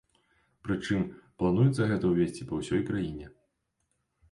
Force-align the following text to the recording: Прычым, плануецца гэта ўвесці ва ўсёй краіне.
Прычым, 0.67 1.03
плануецца 1.43 1.83
гэта 1.93 2.05
ўвесці 2.15 2.49
ва 2.51 2.55
ўсёй 2.65 2.81
краіне. 2.91 3.31